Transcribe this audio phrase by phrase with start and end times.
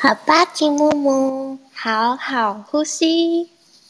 [0.00, 3.48] 好吧，金木木，好好呼吸，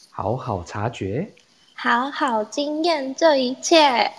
[0.09, 1.27] 好好察觉，
[1.75, 4.09] 好好经验这一切。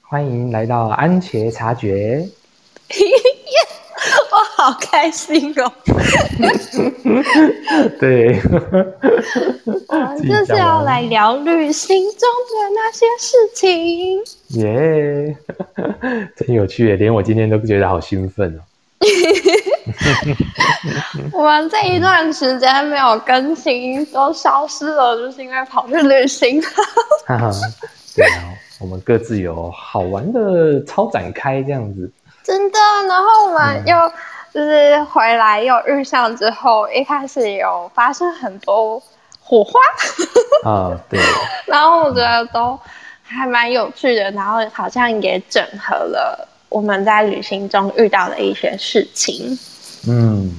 [0.00, 2.26] 欢迎来到安茄察觉。
[4.30, 5.70] 我好开心哦！
[8.00, 8.40] 对，
[9.88, 14.24] 我们就是要来聊旅行中的那些事情。
[14.60, 15.36] 耶
[15.76, 16.96] ，yeah, 真有趣耶！
[16.96, 18.60] 连我今天都觉得好兴奋哦。
[21.32, 26.60] 我们这一段时间没有更新，都消失了，就是因为跑去旅行。
[28.16, 32.10] 对啊，我们各自有好玩的超展开这样子。
[32.42, 33.94] 真的，然后我们又
[34.54, 39.02] 就是回来又遇上之后，一开始有发生很多
[39.40, 39.72] 火花。
[40.70, 41.20] 啊，对。
[41.66, 42.78] 然后我觉得都
[43.22, 49.58] 还蛮有趣的，然后好像也整合了我们在旅行中遇到的一些事情。
[50.06, 50.52] 嗯，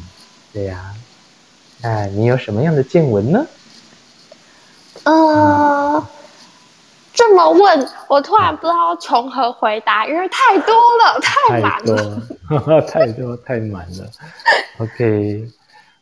[0.53, 0.93] 对呀、啊。
[1.79, 3.45] 那你有什么样的见闻呢？
[5.03, 6.05] 呃，嗯、
[7.13, 14.09] 这么问，我突然不知道从何回答，因为太多了，太满了， 太多太满了。
[14.79, 15.47] OK，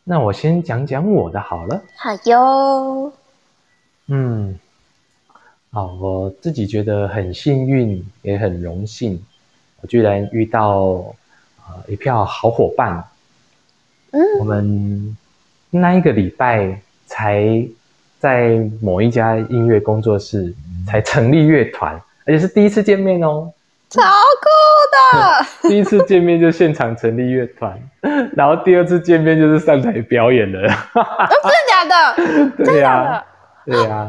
[0.06, 1.82] 那我先讲讲我的好了。
[1.98, 3.12] 好哟。
[4.08, 4.58] 嗯，
[5.72, 9.22] 好，我自己觉得很幸运，也很荣幸，
[9.82, 10.80] 我居然遇到
[11.68, 13.04] 呃一票好伙伴。
[14.16, 15.18] 嗯，我们
[15.70, 17.68] 那一个礼拜才
[18.18, 20.56] 在某一家音乐工作室
[20.88, 21.94] 才成立乐团，
[22.26, 23.52] 而且是第一次见面哦，
[23.90, 24.48] 超酷
[24.96, 25.46] 的！
[25.68, 27.78] 第一次见面就现场成立乐团，
[28.38, 30.62] 然后第二次见面就是上台表演了，
[30.94, 31.84] 哦、真的假
[32.56, 32.56] 的？
[32.64, 33.22] 对呀，
[33.66, 34.08] 对呀，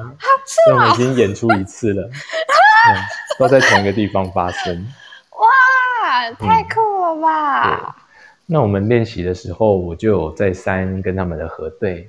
[0.73, 2.95] 我们已经演出一次了，嗯，
[3.41, 4.87] 都在同一个地方发生。
[5.33, 7.97] 哇，太酷了吧！
[7.98, 8.06] 嗯
[8.48, 12.08] 那我们练习的时候，我就有再三跟他们的核对，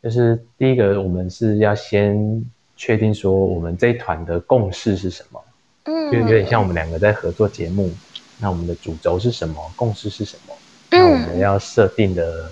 [0.00, 2.44] 就是第一个，我们是要先
[2.76, 5.42] 确定说我们这一团的共识是什么，
[5.86, 7.92] 嗯，就有点像我们两个在合作节目，
[8.38, 10.54] 那我们的主轴是什么，共识是什么，
[10.92, 12.48] 那我们要设定的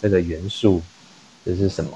[0.00, 0.80] 这个元素
[1.44, 1.90] 这是什么？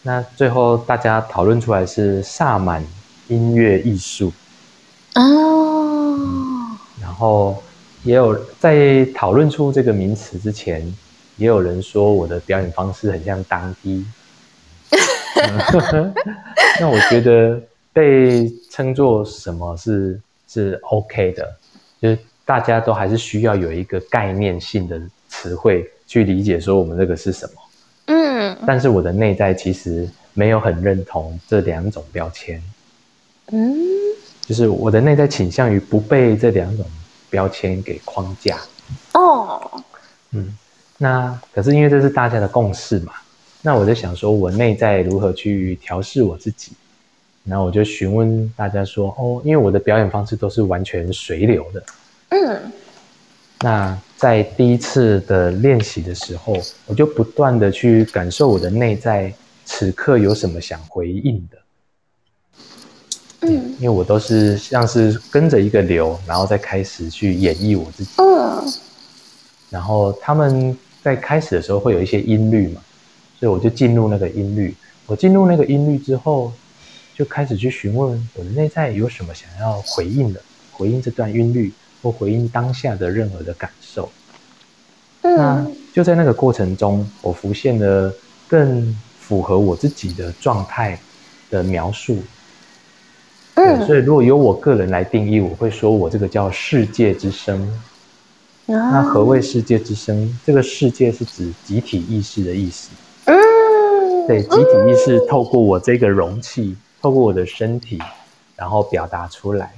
[0.00, 2.82] 那最后大家讨论出来是萨满
[3.28, 4.32] 音乐艺术，
[5.16, 7.62] 哦、嗯，然后。
[8.06, 10.80] 也有在讨论出这个名词之前，
[11.36, 14.06] 也有人说我的表演方式很像当机。
[16.80, 17.60] 那我觉得
[17.92, 21.52] 被称作什么是是 OK 的，
[22.00, 27.52] 就是大家都还是需要有一个概念性的词汇去理解说我们这个是什么。
[28.06, 32.62] 嗯，但是我的内在其实没有很认同这两种标签。
[33.50, 33.76] 嗯，
[34.46, 36.86] 就是我的内在倾向于不被这两种。
[37.30, 38.58] 标签给框架
[39.12, 39.70] 哦，
[40.32, 40.56] 嗯，
[40.98, 43.12] 那可是因为这是大家的共识嘛，
[43.62, 46.72] 那我就想说，我内在如何去调试我自己？
[47.44, 51.84] 然后我就询问大家说，哦，因为我的表演方式都是完全随流的，
[52.30, 52.72] 嗯，
[53.60, 59.32] 那在第一次的练习的时候，我就不断的去感受我的内在
[59.64, 61.58] 此刻有什么想回应的。
[63.46, 68.10] 嗯，因为我都是像是跟着一个流，然后再开始去演绎我自己。
[68.16, 68.72] 嗯，
[69.70, 72.80] 然后他们在开始的时候会有一些音律嘛，
[73.38, 74.74] 所以我就进入那个音律。
[75.06, 76.52] 我进入那个音律之后，
[77.14, 80.40] 就开始去询问我的内在有什么想要回应的，
[80.72, 84.10] 回应这段音律，或回应当下的任何的感受。
[85.22, 88.12] 嗯，那就在那个过程中，我浮现了
[88.48, 90.98] 更符合我自己的状态
[91.50, 92.18] 的描述。
[93.56, 97.60] 对，所以如果由我个人来定义，我会说我这个叫世界之声。
[98.66, 100.38] 啊、那何谓世界之声？
[100.44, 102.90] 这个世界是指集体意识的意思。
[103.24, 107.98] 嗯，对，集体意识透过我这个容器，透过我的身体，
[108.56, 109.72] 然后表达出来。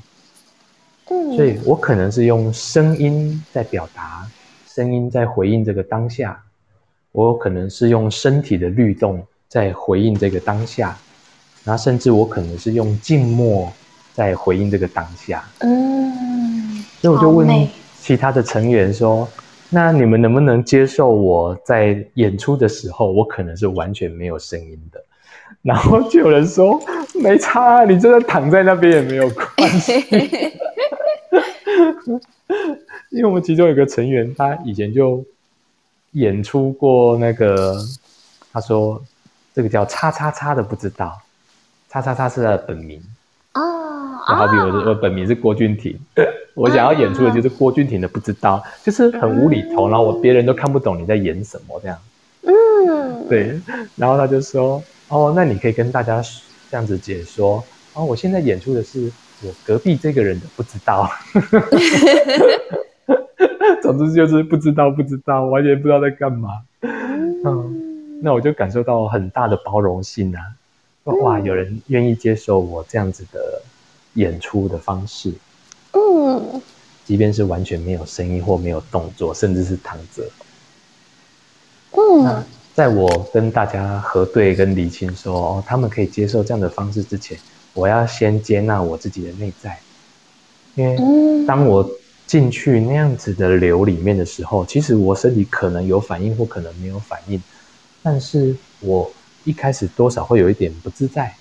[1.10, 4.26] 嗯，所以我可能是用声音在表达，
[4.66, 6.42] 声音在回应这个当下。
[7.12, 10.98] 我可能是用身体的律动在回应这个当下。
[11.64, 13.70] 然后甚至我可能是用静默
[14.14, 17.68] 在回应这个当下，嗯，所以我就问
[18.00, 19.28] 其他的成员说
[19.70, 25.02] ：“那你们能不能接受我在演出的时候，我可能是完全没有声音的？”
[25.62, 26.80] 然后就有人说
[27.20, 29.92] ：“没差，你真的躺在那边也没有关系。
[33.10, 35.24] ”因为我们其中有一个成员，他以前就
[36.12, 37.76] 演出过那个，
[38.52, 39.02] 他说
[39.54, 41.18] 这个叫“叉叉叉”的，不知道。
[41.88, 43.02] 叉叉叉是他的本名
[43.54, 45.98] 哦，就好比我的我本名是郭俊廷，
[46.54, 51.98] 我想要演出的就是郭俊廷的不知道，就是很无厘头，然后我别人都看不懂你在演什么这样。
[52.42, 53.60] 嗯，对。
[53.96, 56.22] 然后他就说：“哦，那你可以跟大家
[56.70, 57.62] 这样子解说。
[57.94, 59.10] 哦，我现在演出的是
[59.42, 61.10] 我隔壁这个人的不知道。
[63.82, 66.50] ”总之就是不知道，不知道，完全不知道在干嘛。
[67.44, 70.40] 嗯，那我就感受到很大的包容性啊！
[71.16, 73.62] 哇，有人愿意接受我这样子的
[74.14, 75.32] 演出的方式。
[75.92, 76.60] 嗯，
[77.04, 80.22] 即便是完全没有声音或没有动作，甚至是躺着。
[81.92, 82.44] 嗯，
[82.74, 87.38] 在我跟大家核对跟厘清说，哦，他们可以接受这样的方式之前，
[87.72, 89.78] 我要先接纳我自己的内在，
[90.74, 91.90] 因为当我
[92.26, 97.42] 进去那样子的流里面的时候，其实我身体可能有反应或可能没有反应，
[98.02, 99.10] 但是我
[99.48, 101.34] 一开始多少会有一点不自在。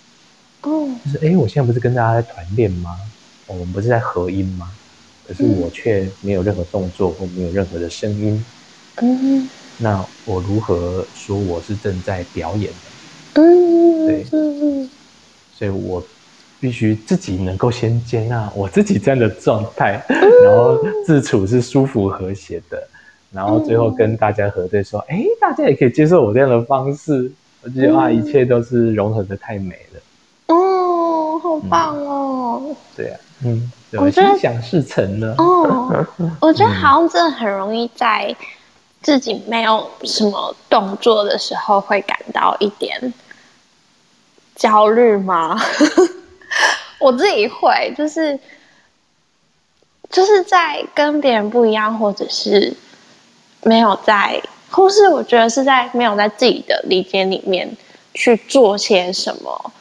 [0.61, 2.97] 哦，就是哎，我现在不是跟大家在团练吗？
[3.45, 4.71] 我们不是在合音吗？
[5.27, 8.45] 可是我却没有任何动作或没有任何的声音。
[9.01, 13.41] 嗯，那我如何说我是正在表演的？
[13.41, 14.25] 嗯，对，
[15.53, 16.01] 所以我。
[16.59, 20.75] 必须自己能够先接纳我自己这样的状态，然后
[21.05, 22.83] 自处是舒服和谐的，
[23.31, 27.31] 然后最后跟大家核对说：“哎，大家也可以接受我这样的方式。”
[27.61, 29.99] 我觉得哇，一切都是融合的太美了。
[30.47, 32.61] 哦，好棒哦！
[32.69, 35.35] 嗯、对啊，嗯，我心想事成了。
[35.37, 36.05] 哦，
[36.39, 38.33] 我觉得好像真的很容易在
[39.01, 43.13] 自己没有什么动作的时候，会感到一点
[44.55, 45.59] 焦虑吗？
[46.99, 48.39] 我自己会，就是
[50.09, 52.73] 就是在跟别人不一样，或者是
[53.63, 54.41] 没有在，
[54.77, 57.67] 或是我觉得是在没有在自己的理解里面
[58.13, 59.71] 去做些什么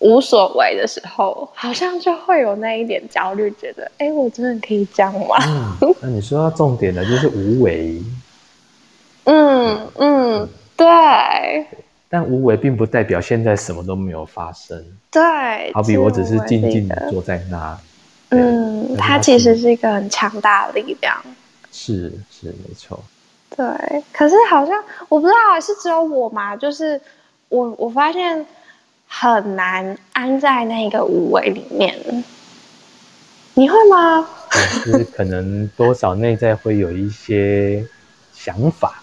[0.00, 5.36] 无所谓的时候，好像就会有那一点焦虑，觉得哎，我真的可以这样吗？
[5.80, 8.02] 嗯，那你说到重点的就是无为。
[9.24, 10.46] 嗯嗯，
[10.76, 10.86] 对。
[12.10, 14.84] 但无为并不代表现在什么都没有发生。
[15.10, 17.78] 对，好比我只是静静的坐在那。
[18.28, 21.16] 嗯，它其实是一个很强大的力量。
[21.72, 23.02] 是是没错。
[23.56, 26.56] 对，可是好像我不知道是只有我吗？
[26.56, 27.00] 就是
[27.48, 28.46] 我我发现
[29.06, 32.24] 很难安在那个五维里面。
[33.54, 34.26] 你会吗？
[34.86, 37.84] 就是可能多少内在会有一些
[38.32, 39.02] 想法。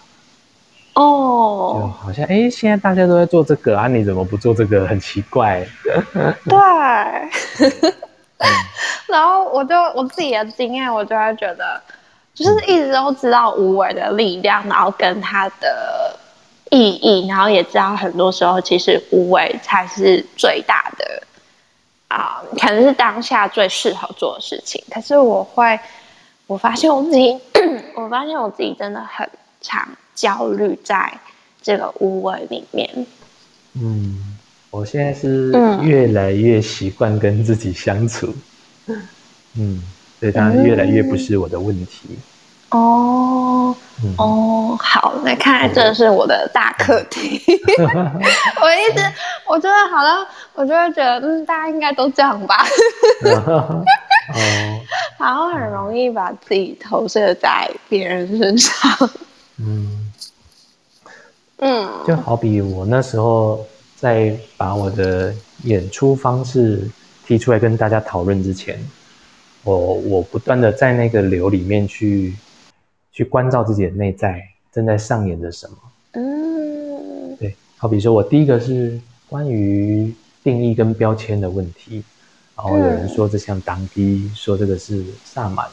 [0.94, 4.86] 哦，就好像哎，现在大家都在做这个啊，你怎么不做这个？
[4.88, 5.64] 很奇怪。
[6.12, 6.58] 对。
[9.06, 11.80] 然后我就我自己的经验，我就会觉得，
[12.34, 16.18] 就是一直都知道无为的力量，然后跟它的
[16.70, 21.22] 意义，然后也知道很多时候其实无为才是最大的
[22.08, 24.82] 啊、呃，可能是当下最适合做的事情。
[24.90, 25.78] 可是我会，
[26.46, 27.38] 我发现我自己，
[27.96, 29.28] 我发现我自己真的很
[29.60, 29.88] 常。
[30.12, 31.10] 焦虑在
[31.62, 33.06] 这个无为里面。
[33.72, 34.36] 嗯，
[34.70, 35.50] 我现在是
[35.80, 38.34] 越来越习惯跟自己相处。
[38.84, 39.08] 嗯，
[39.56, 39.82] 嗯，
[40.20, 42.10] 所以它越来越不是我的问题。
[42.72, 47.42] 嗯、哦，嗯、哦，好，那看来这是我的大课题。
[47.78, 47.86] 嗯、
[48.62, 49.02] 我一直，
[49.48, 50.24] 我觉得好像，
[50.54, 52.64] 我就会觉得，嗯，大家应该都这样吧。
[53.24, 53.84] 哦，
[55.18, 59.10] 然后很容易把自己投射在别人身上。
[59.58, 59.96] 嗯。
[61.62, 63.62] 嗯，就好比我那时候
[63.94, 65.30] 在把我的
[65.64, 66.90] 演出方式
[67.26, 68.82] 提出来跟大家讨论之前，
[69.64, 72.34] 我我不断的在那个流里面去
[73.12, 75.76] 去关照自己的内在正在上演着什么。
[76.12, 80.12] 嗯，对，好比说我第一个是关于
[80.42, 82.02] 定义跟标签的问题，
[82.56, 85.66] 然后有人说这像当机，说这个是萨满，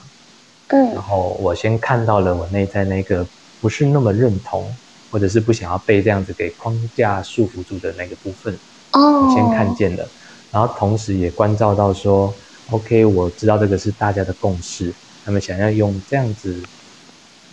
[0.68, 3.26] 嗯，然后我先看到了我内在那个
[3.62, 4.74] 不是那么认同。
[5.10, 8.54] 或者是不想要被这样子给框架束缚住的那个部分，
[8.92, 10.06] 哦，我先看见了，
[10.52, 12.32] 然后同时也关照到说
[12.72, 14.94] ，OK，我知道这个是大家的共识，
[15.26, 16.62] 他们想要用这样子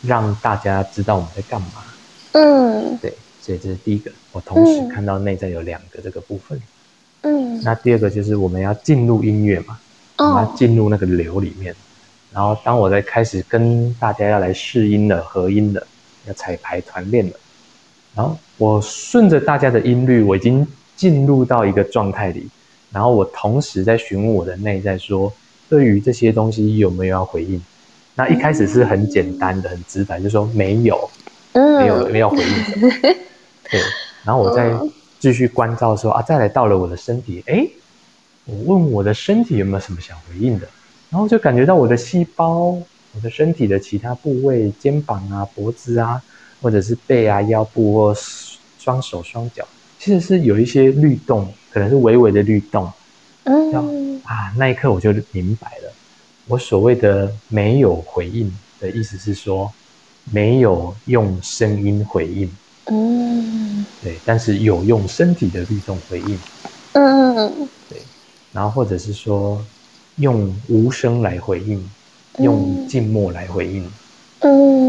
[0.02, 1.84] 让大家知道我们在干嘛，
[2.32, 6.60] 嗯，对，所以这是第一个，我同时看到内在有两个这个部分，
[7.22, 9.78] 嗯，那第二个就是我们要进入音乐嘛，
[10.18, 11.74] 我们要进入那个流里面，
[12.32, 15.86] 然后当我在开始跟大家要来试音了、合音了、
[16.26, 17.32] 要彩排团练了。
[18.14, 22.48] 然后我顺着大家的音律，我已经进入到一个状态里。
[22.94, 25.30] 然后我同时在询问我的内在说，
[25.68, 27.60] 对于这些东西有没有要回应？
[28.14, 31.10] 那一开始是很简单的、很直白，就说没有，
[31.52, 32.90] 没有，没有回应。
[33.68, 33.80] 对。
[34.24, 34.72] 然后我再
[35.18, 37.66] 继续关照说啊，再来到了我的身体，哎，
[38.44, 40.68] 我问我的身体有没有什么想回应的？
[41.10, 42.70] 然后就感觉到我的细胞，
[43.12, 46.22] 我的身体的其他部位，肩膀啊、脖子啊，
[46.62, 48.16] 或者是背啊、腰部或
[48.78, 49.66] 双手双脚，
[50.04, 52.92] 其实是有一些律动，可能是微微的律动。
[53.44, 55.90] 嗯，啊，那一刻我就明白了，
[56.46, 59.72] 我所谓的没有回应的意思是说，
[60.30, 62.50] 没有用声音回应。
[62.84, 66.38] 嗯，对，但是有用身体的律动回应。
[66.92, 67.98] 嗯，对，
[68.52, 69.58] 然后或者是说。
[70.18, 71.90] 用无声来回应，
[72.38, 73.82] 用静默来回应。
[73.82, 73.92] 嗯，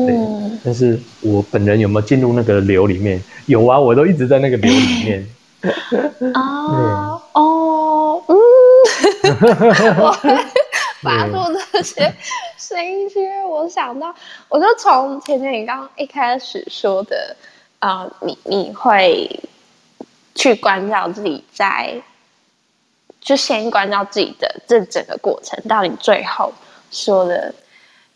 [0.07, 0.15] 对。
[0.63, 3.21] 但是我本人有没有进入那个流里面？
[3.45, 5.27] 有啊，我都一直在那个流里面。
[6.33, 8.35] 啊， 哦，嗯。
[9.99, 10.35] 我 会
[11.01, 11.33] 发出
[11.71, 12.13] 这些
[12.57, 14.13] 声音，是因为我想到，
[14.49, 17.35] 我就从前面你刚刚一开始说的，
[17.79, 19.39] 啊、呃，你你会
[20.33, 22.01] 去关照自己在。
[23.21, 26.53] 就先关照自己的这整个过程，到你最后
[26.91, 27.51] 说的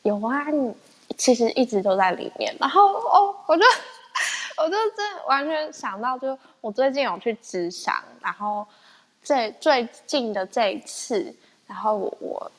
[0.04, 0.72] 有啊，你
[1.20, 2.56] 其实一直都在里面。
[2.60, 3.64] 然后哦，我就
[4.58, 8.66] 我就真完全想到，就我最近有去咨商，然后
[9.24, 11.32] 这最近的这一次，
[11.68, 12.52] 然后我，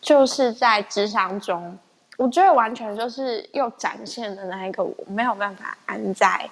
[0.00, 1.78] 就是在咨商中，
[2.16, 6.50] 我觉得完全就是又展现了那一个我没有办法安在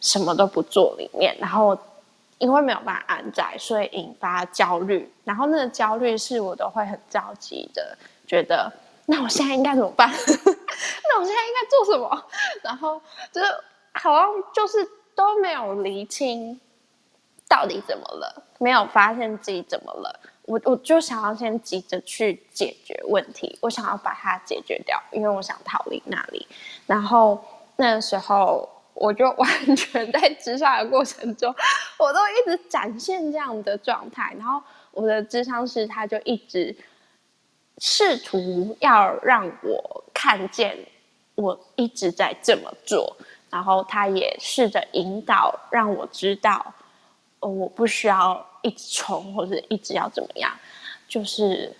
[0.00, 1.76] 什么都不做里面，然后。
[2.38, 5.10] 因为没有办法安在，所以引发焦虑。
[5.24, 8.70] 然后那个焦虑是我都会很着急的，觉得
[9.06, 10.08] 那我现在应该怎么办？
[10.12, 12.24] 那我现在应该做什么？
[12.62, 13.00] 然后
[13.32, 13.46] 就是
[13.92, 16.60] 好像就是都没有厘清
[17.48, 20.20] 到底怎么了，没有发现自己怎么了。
[20.42, 26.46] 我我就想要先急着去解决问题，我想要把它解决掉，因为我想逃离那里。
[26.86, 27.42] 然后
[27.76, 28.68] 那个时候。
[28.98, 31.54] 我就完全在咨商的过程中，
[31.98, 34.58] 我都一直展现这样的状态，然后
[34.90, 36.74] 我的智商师他就一直
[37.78, 40.76] 试图要让我看见
[41.34, 43.16] 我一直在这么做，
[43.50, 46.74] 然后他也试着引导让我知道，
[47.40, 50.50] 呃，我不需要一直冲或者一直要怎么样，
[51.06, 51.74] 就是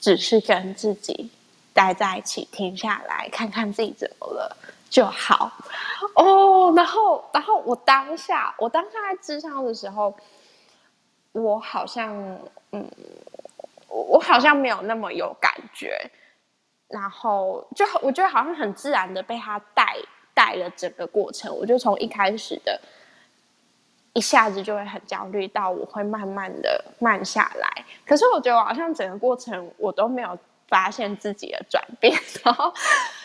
[0.00, 1.30] 只是跟自己
[1.72, 4.56] 待在一起，停下来看看自己怎么了。
[4.90, 5.50] 就好
[6.14, 10.14] 哦，然后，然后我当下，我当下在咨商的时候，
[11.32, 12.14] 我好像，
[12.70, 12.88] 嗯，
[14.02, 16.10] 我好像没有那么有感觉，
[16.88, 19.96] 然后就我觉得好像很自然的被他带
[20.32, 22.80] 带了整个过程，我就从一开始的，
[24.12, 30.38] 一下子就会很焦虑，到我会慢慢的慢下来，可是我觉得我好像整个过程我都没有。
[30.66, 32.72] 发现自己的转变，然后，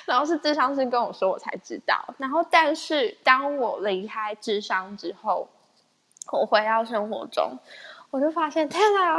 [0.05, 2.13] 然后是智商师跟我说，我才知道。
[2.17, 5.47] 然后，但是当我离开智商之后，
[6.33, 7.57] 我回到生活中，
[8.11, 9.17] 我就发现，天哪，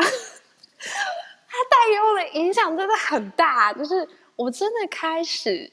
[1.51, 3.73] 它带给我的影响真的很大。
[3.73, 5.71] 就是我真的开始，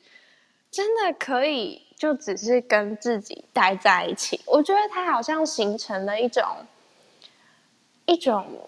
[0.72, 4.42] 真的可以就只是跟自己待在一起。
[4.46, 6.44] 我觉得它好像形成了一种，
[8.08, 8.68] 一种。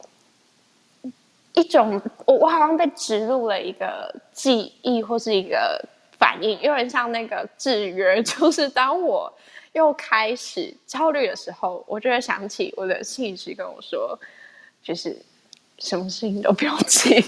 [1.54, 5.84] 一种我我好像被植入了一个记忆或是一个
[6.18, 9.34] 反应，有点像那个制约，就是当我
[9.74, 14.18] 又开始焦虑的时候，我就会想起我的心理师跟我说，
[14.82, 15.18] 就是
[15.80, 17.20] 什么事情都不用急，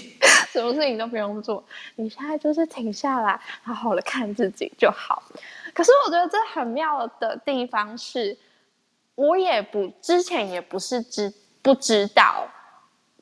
[0.50, 1.62] 什么事情都不用做，
[1.96, 5.22] 你现在就是停下来，好好的看自己就好。
[5.74, 8.36] 可是我觉得这很妙的地方是，
[9.14, 12.46] 我也不之前也不是知不知道。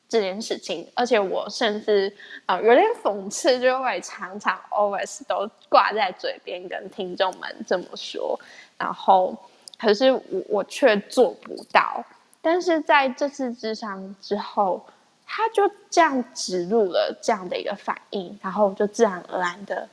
[0.09, 2.13] 这件事情，而且我甚至
[2.45, 8.37] 啊、有点讽刺，就会常常 always 都挂在嘴边跟听众们这么说，
[8.77, 9.33] 然后
[9.79, 12.03] 可是我我却做不到。
[12.41, 14.85] 但是在这次智商之后，
[15.33, 19.87] 他就这样植入了这样的一个反应，然后就自然而然的，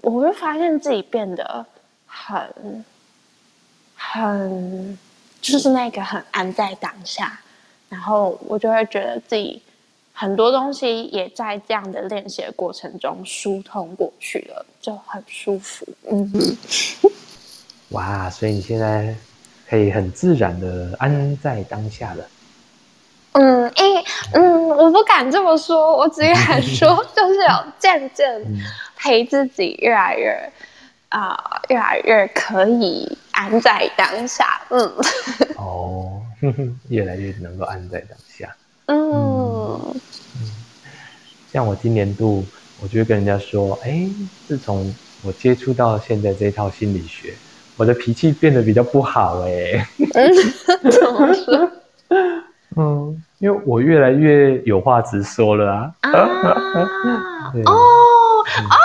[0.00, 1.66] 我会发现自己变得
[2.06, 2.82] 很
[3.94, 4.98] 很
[5.42, 7.38] 就是那个很安在当下。
[7.90, 9.60] 然后我就会觉得自己
[10.14, 15.86] 很多东西也在这样的练习的过程中疏通过去了，就很舒服。
[16.10, 17.10] 嗯哼，
[17.90, 19.14] 哇，所以你现在
[19.68, 22.24] 可以很自然的安在当下了。
[23.32, 28.42] 嗯，因为嗯，我不敢这么说，我只敢说， 就是有渐渐
[28.96, 30.52] 陪自己越来越
[31.08, 34.60] 啊、呃，越来越可以安在当下。
[34.70, 34.80] 嗯，
[35.56, 36.22] 哦。
[36.88, 38.56] 越来越能够安在当下。
[38.86, 39.78] 嗯，
[40.36, 40.50] 嗯，
[41.52, 42.42] 像我今年度，
[42.80, 44.08] 我就会跟人家说，哎，
[44.48, 47.34] 自从我接触到现在这套心理学，
[47.76, 49.86] 我的脾气变得比较不好，哎。
[50.14, 50.32] 嗯，
[50.90, 51.70] 怎么说？
[52.78, 53.09] 嗯，
[53.40, 55.92] 因为我越来越有话直说了啊！
[56.12, 58.76] 啊对哦哦！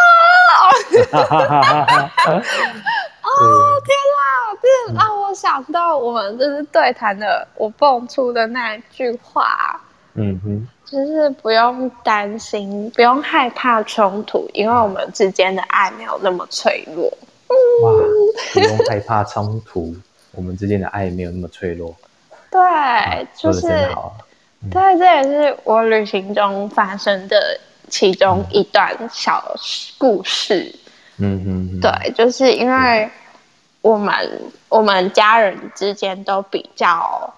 [3.22, 3.32] 哦
[3.84, 4.24] 天哪，
[4.62, 9.78] 这让我想到我们就是对谈的，我蹦出的那一句话。
[10.14, 17.06] 嗯哼，就是不用担心，不用害怕冲突，因为我们之间的爱没有那么脆弱。
[17.84, 17.92] 哇，
[18.54, 19.94] 不用害怕冲突，
[20.32, 21.94] 我们之间的爱没有那么脆弱。
[22.50, 22.62] 对，
[23.36, 24.16] 就是，真好。
[24.72, 29.56] 对，这也是我旅行中发生的其中一段小
[29.98, 30.74] 故事。
[31.18, 33.10] 嗯哼，对，就是因为
[33.82, 37.34] 我们我们家人之间都比较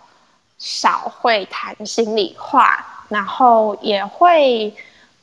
[0.57, 4.73] 少会谈心里话，然后也会，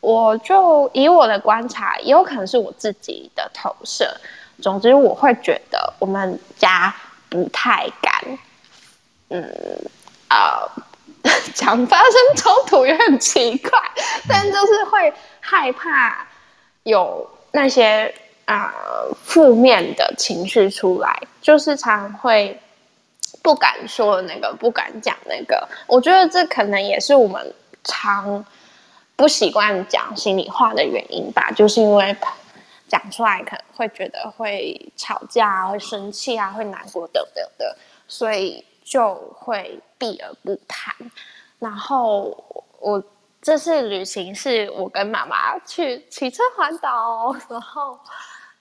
[0.01, 4.17] 我就以我的观察，也有可能是我自己的投射。
[4.63, 6.95] 总之，我会觉得我们家
[7.29, 8.39] 不太敢，
[9.31, 9.43] 嗯，
[10.29, 10.69] 呃。
[11.55, 13.71] 讲发生冲突也很奇怪，
[14.29, 16.27] 但就是会害怕
[16.83, 18.15] 有那些
[18.45, 18.75] 啊
[19.25, 22.61] 负面的情绪出来，就是常会
[23.43, 25.67] 不敢说那个，不敢讲那个。
[25.87, 28.45] 我觉得这可能也是我们常
[29.17, 32.15] 不习惯讲心里话的原因吧，就是因为
[32.87, 37.77] 讲出来可能会觉得会吵架、会生气啊、会难过等等的，
[38.07, 38.63] 所以。
[38.85, 40.95] 就会避而不谈。
[41.59, 42.37] 然后
[42.79, 43.03] 我
[43.41, 47.99] 这次旅行是我跟妈妈去骑车环岛， 然后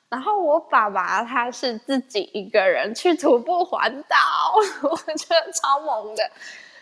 [0.10, 4.56] 然后我爸爸他是自己一个人去徒步环岛，
[4.89, 6.24] 我觉得超猛的。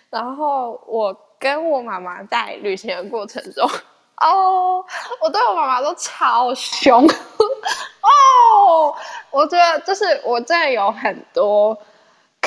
[0.09, 3.67] 然后我跟我妈妈在旅行的过程中，
[4.21, 4.83] 哦，
[5.21, 8.93] 我对我妈妈都超凶哦，
[9.31, 11.75] 我觉得就是我真的有很多。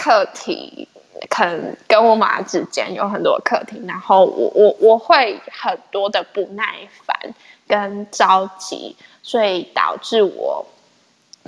[0.04, 0.86] 课题
[1.30, 7.34] 可能跟我妈之间有很多课题，然后我我我会很多的不耐烦
[7.66, 10.66] 跟着急，所以导致我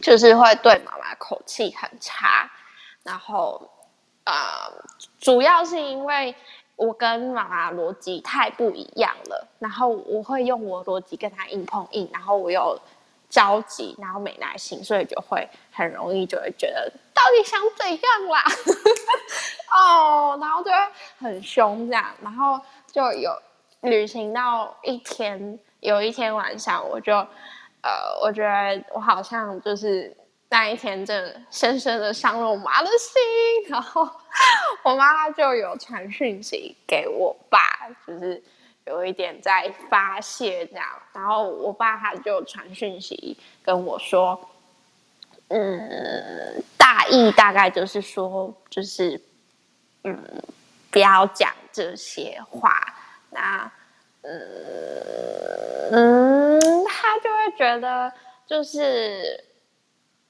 [0.01, 2.51] 就是会对妈妈口气很差，
[3.03, 3.61] 然后
[4.25, 4.33] 呃，
[5.21, 6.35] 主要是因为
[6.77, 12.81] 我跟妈妈逻辑太不一样了，然后我会用我逻辑跟她硬碰硬，然后我又
[13.37, 16.91] 着急，然后没耐心，所以就会很容易就会觉得。
[17.13, 18.43] 到底想怎样啦？
[19.77, 20.77] 哦，然后就会
[21.19, 22.59] 很凶这样，然后
[22.91, 23.31] 就有
[23.83, 27.15] 旅行到一天，有一天晚上，我就
[27.83, 30.17] 呃，我觉得我好像就是
[30.49, 34.09] 那一天真的深深的伤了我妈的心，然后
[34.83, 37.61] 我妈就有传讯息给我爸，
[38.07, 38.43] 就是
[38.87, 44.51] 有一点在发泄这样，然后我爸他就传讯息跟我说。
[45.49, 49.23] 嗯，大意大概就是说，就是
[50.03, 50.43] 嗯，
[50.91, 52.77] 不要讲这些话。
[53.31, 53.71] 那
[54.23, 58.13] 嗯嗯，他就会觉得，
[58.45, 59.45] 就是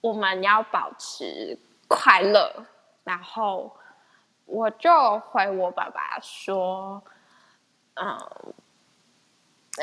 [0.02, 2.66] 我们要保持快乐。
[3.02, 3.74] 然后
[4.44, 7.02] 我就回我爸爸说，
[7.96, 8.30] 啊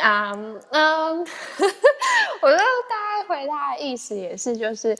[0.01, 1.19] 嗯嗯，
[2.41, 4.97] 我就大概回答的意思也是，就是。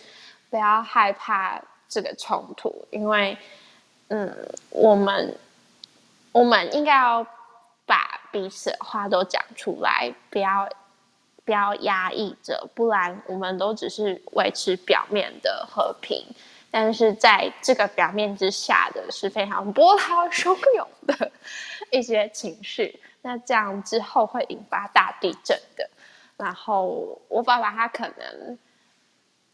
[0.50, 3.36] 不要害怕这个冲突，因为，
[4.10, 4.32] 嗯，
[4.70, 5.36] 我们
[6.32, 7.26] 我们应该要
[7.88, 10.70] 把彼此的话都讲出来，不要
[11.44, 16.24] 不要压抑着，不然我们都只是维持表面的和平，
[16.70, 21.32] 但是在这个表面之下的是非常波涛汹涌的
[21.94, 25.90] 一些情绪，那这样之后会引发大地震的。
[26.36, 28.58] 然后我爸爸他可能。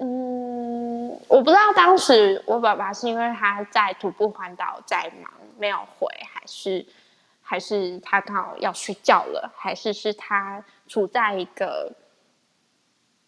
[0.01, 6.85] 嗯，我不知道当时我爸爸是因为他在徒步环岛在忙没有回，还是
[7.41, 11.91] 还是他刚好要睡觉了，还是是他处在一个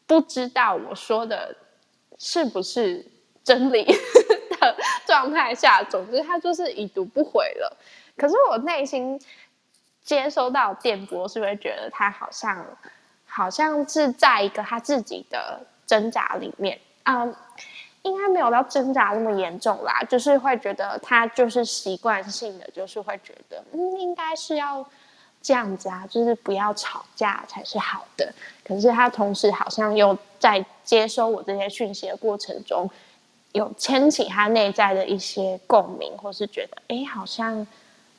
[0.08, 1.54] 不知道我说的
[2.18, 3.06] 是不是
[3.44, 3.84] 真理
[4.62, 5.84] 的状态下。
[5.84, 7.78] 总之，他就是已读不回了。
[8.22, 9.20] 可是我内心
[10.04, 12.66] 接收到电波，是不是觉得他好像
[13.26, 15.60] 好像是在一个他自己的。
[15.88, 17.36] 挣扎里面，嗯，
[18.04, 24.88] 应该没有到挣扎那么严重啦，就是会觉得他就是习惯性的，就是会觉得，嗯，应该是要
[25.42, 28.34] 这样子啊，就是不要吵架才是好的。
[28.64, 32.90] 可是他同时好像又在接收我这些讯息的过程中，
[33.52, 37.68] 有牵起他内在的一些共鸣，或是觉得，哎，好像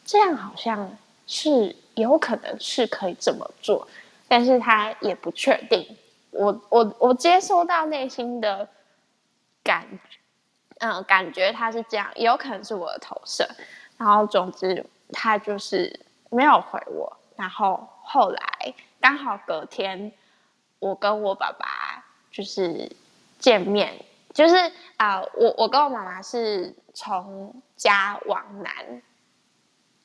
[0.05, 3.87] 这样好像是有可能是可以这么做，
[4.29, 5.97] 但是他也不确定。
[6.31, 8.69] 我我我接收到内心的
[9.63, 10.19] 感觉，
[10.79, 13.49] 嗯，感觉他是这样，也有可能是我的投射。
[13.99, 17.17] 然后总之，他就是没有回我。
[17.37, 20.13] 然后后来刚好隔天，
[20.79, 22.91] 我跟我爸爸就是
[23.39, 24.55] 见面，就是
[24.97, 29.03] 啊、我我跟我妈妈是从家往南，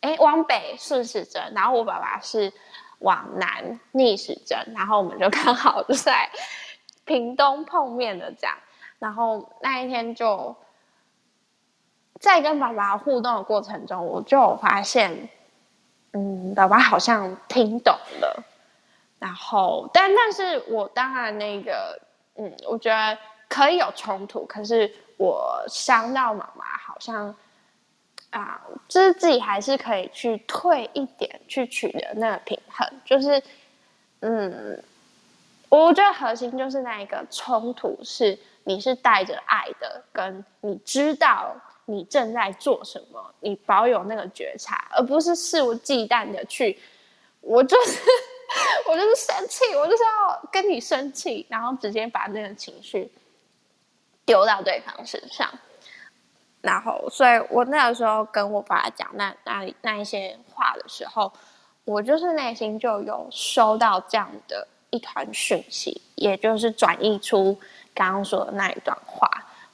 [0.08, 2.52] 哎，往北顺时针，然后我爸爸是
[3.00, 6.30] 往南逆时针，然后我们就刚好就在
[7.06, 8.56] 屏东碰面的这样。
[9.00, 10.56] 然后那一天就
[12.20, 15.30] 在跟爸爸互动的过程中，我就发现。
[16.14, 18.44] 嗯，爸爸好像听懂了，
[19.20, 22.00] 然后，但但是我当然那个，
[22.38, 23.16] 嗯，我觉得
[23.50, 27.36] 可以有冲突，可是我伤到妈妈，好像
[28.32, 33.42] 啊，就是自己还是可以去退一点，去取得那个平衡，就是，
[34.22, 34.84] 嗯，
[35.70, 41.56] 我觉得核心就是那一个冲突是你是带着爱的，跟你知道。
[41.90, 43.34] 你正在做什么？
[43.40, 46.78] 你保有那个觉察，而不是肆无忌惮的去。
[47.40, 47.98] 我就是，
[48.90, 53.10] 我就是生气，我就是要跟你生气，然后直接把那个情绪
[54.26, 55.50] 丢到对方身上。
[56.68, 61.32] 然后，所以我那个时候跟我爸讲那那那一些话的时候，
[61.86, 67.58] 我就是内心就有收到这样的一团讯息，也就是转译出
[67.96, 69.30] 刚刚说的那一段话：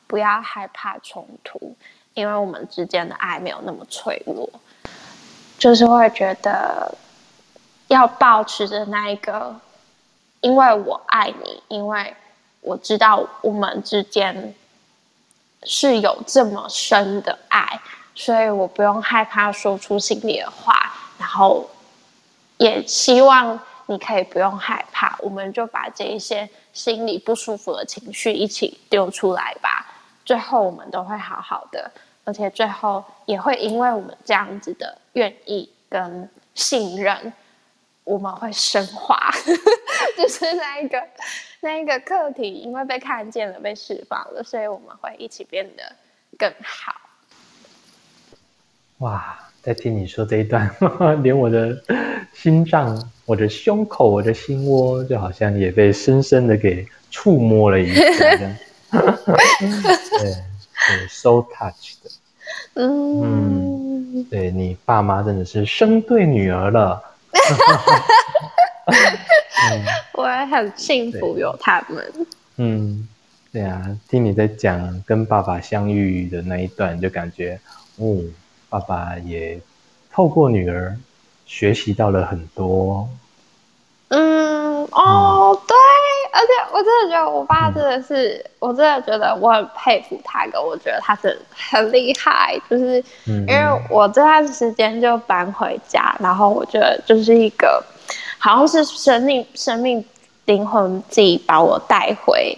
[0.06, 1.76] 不要害怕冲突。
[2.14, 4.48] 因为我们之间的爱没有那么脆弱，
[5.58, 6.94] 就是会觉得
[7.88, 9.60] 要保持着那一个，
[10.42, 12.16] 因为我爱你，因为
[12.62, 14.54] 我知道我们之间
[15.65, 17.80] 是有这么深的爱，
[18.15, 21.69] 所以我不用害怕说出心里的话，然后
[22.58, 29.86] 也希望你可以不用害怕，我们就把这一些心里不舒服的情绪一起丢出来吧。
[30.26, 31.91] 最后我们都会好好的，
[32.23, 37.34] 而且最后也会因为我们这样子的愿意跟信任，
[38.06, 39.17] 我们会升华，
[40.18, 41.02] 就是那一个
[41.62, 45.84] 那一个课题，因为被看见了，被释放了，所以我们会一起变得
[46.38, 46.94] 更好。
[49.00, 50.70] 哇，在听你说这一段，
[51.24, 51.84] 连我的
[52.34, 58.02] 心脏、我的胸口、我的心窝，就好像也被深深的给触摸了一下。
[58.94, 60.36] 对，
[60.88, 62.10] 对，so touch 的，
[62.76, 67.04] 嗯，嗯，对你爸妈真的是生对女儿了，
[68.86, 72.13] 嗯、 我也很幸福有他们。
[72.58, 73.08] 嗯，
[73.52, 77.60] 对啊，听你在讲跟爸爸相遇的那一段，就感觉，
[77.98, 78.19] 哦，
[78.69, 79.60] 爸爸也
[80.12, 80.98] 透过女儿
[81.46, 83.10] 学习到了很多。
[84.10, 85.76] 嗯，哦，对。
[86.36, 92.60] 而且我真的觉得我爸真的是，嗯、我真的觉得我很佩服他，跟我觉得他真的很厉害。
[92.67, 97.84] 就是因为我这段时间就搬回家，然后我觉得就是一个，
[98.44, 100.04] 好像是生命、生命
[100.44, 102.58] 灵魂自己把我带回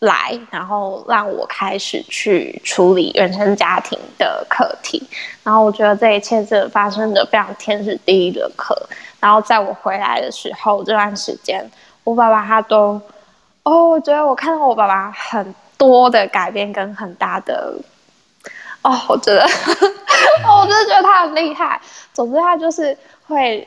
[0.00, 5.02] 来，然后让我开始去处理原生家庭的课题。
[5.42, 8.78] 然后我觉得这一切是发生的非常天时地利的课。
[9.18, 11.66] 然后在我回来的时候，这段时间。
[12.04, 13.00] 我爸爸他都，
[13.62, 17.74] 哦，我觉得我看到我爸爸很多的改变跟很大的，
[18.82, 21.80] 哦，我觉得，我真的觉得他很厉害。
[22.12, 22.94] 总之，他就是
[23.26, 23.66] 会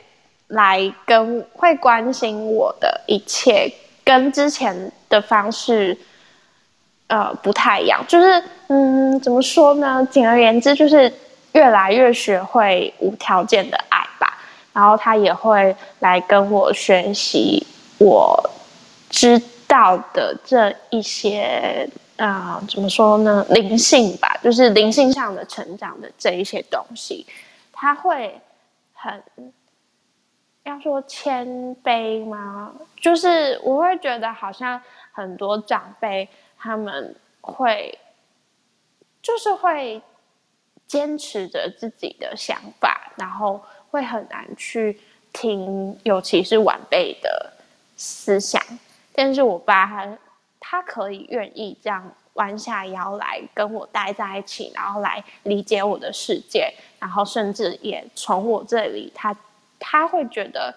[0.52, 3.72] 来跟会关心我的一切，
[4.04, 5.96] 跟之前的方式，
[7.06, 8.04] 呃，不太一样。
[8.06, 10.06] 就是，嗯，怎么说呢？
[10.10, 11.12] 简而言之，就是
[11.52, 14.38] 越来越学会无条件的爱吧。
[14.74, 17.66] 然后他也会来跟我学习。
[17.98, 18.50] 我
[19.08, 23.44] 知道的这一些啊、怎么说呢？
[23.50, 27.26] 灵性吧，就是灵性上的成长的这一些东西，
[27.72, 28.38] 他会
[28.92, 29.22] 很
[30.64, 31.46] 要说谦
[31.82, 32.74] 卑吗？
[32.96, 34.80] 就是我会觉得好像
[35.12, 37.98] 很多长辈他们会
[39.20, 40.00] 就是会
[40.86, 45.00] 坚持着自己的想法，然后会很难去
[45.32, 47.52] 听，尤其是晚辈的。
[47.94, 48.60] 思想，
[49.14, 50.18] 但是我爸他
[50.58, 59.32] 他可以愿意这样弯下腰来跟我待在一起，然后来理解我的世界，然后甚至也从我这里，他
[59.82, 60.74] 他会觉得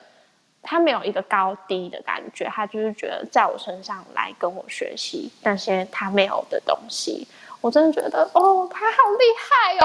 [0.61, 7.27] 他没有一个高低的感觉，他就是觉得在我身上来跟我学习那些他没有的东西，
[7.61, 9.77] 我真的觉得哦，他好厉害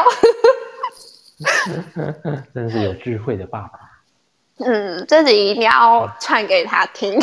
[2.33, 3.90] 哦， 真是有智慧的爸爸。
[4.65, 7.15] 嗯，这集一定要唱给他听，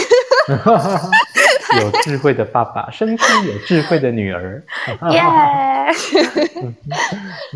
[1.79, 4.61] 有智慧的爸爸生出有智慧的女儿。
[5.11, 5.21] 耶！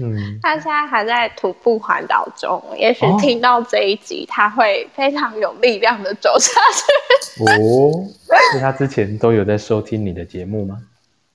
[0.01, 7.43] 嗯，他现在还在徒步环岛中，也许听到这一集，哦、他会非常有力量的走下去。
[7.43, 8.05] 哦，
[8.53, 10.77] 那他之前都有在收听你的节目吗？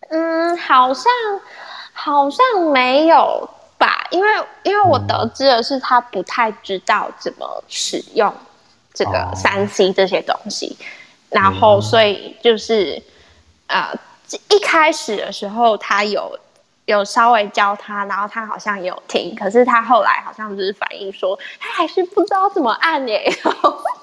[0.09, 1.05] 嗯，好像
[1.93, 3.51] 好像没有吧，
[4.11, 4.29] 因为
[4.63, 8.33] 因为我得知的是他不太知道怎么使用
[8.95, 10.85] 这个三 C 这些东西，哦、
[11.31, 13.03] 然后所以就是、
[13.67, 13.99] 嗯、呃
[14.51, 16.39] 一开始的时候他有
[16.87, 23.31] 有稍微教他，然后他好像也有听，可是他后来好像就是反映说他还是不知道怎么按耶，